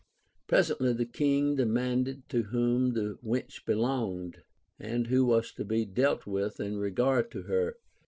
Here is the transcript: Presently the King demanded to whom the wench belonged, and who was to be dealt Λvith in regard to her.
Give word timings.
Presently 0.47 0.93
the 0.93 1.05
King 1.05 1.55
demanded 1.57 2.27
to 2.29 2.41
whom 2.41 2.93
the 2.95 3.19
wench 3.23 3.63
belonged, 3.65 4.41
and 4.79 5.05
who 5.05 5.25
was 5.27 5.51
to 5.51 5.63
be 5.63 5.85
dealt 5.85 6.21
Λvith 6.21 6.59
in 6.59 6.79
regard 6.79 7.29
to 7.29 7.43
her. 7.43 7.75